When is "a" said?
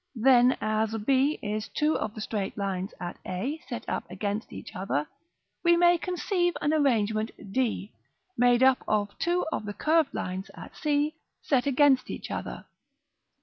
3.23-3.61